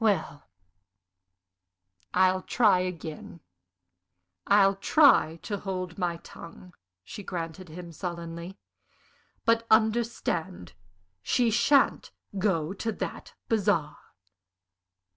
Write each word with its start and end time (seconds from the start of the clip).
"Well, 0.00 0.48
I'll 2.12 2.42
try 2.42 2.80
again. 2.80 3.38
I'll 4.48 4.74
try 4.74 5.36
to 5.44 5.58
hold 5.58 5.96
my 5.96 6.16
tongue," 6.24 6.74
she 7.04 7.22
granted 7.22 7.68
him, 7.68 7.92
sullenly. 7.92 8.58
"But, 9.44 9.68
understand, 9.70 10.72
she, 11.22 11.52
sha'n't 11.52 12.10
go 12.36 12.72
to 12.72 12.90
that 12.90 13.34
bazaar!" 13.48 13.96